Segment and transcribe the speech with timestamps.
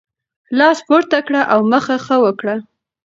[0.57, 2.55] لاس پورته کړه او مخه ښه وکړه.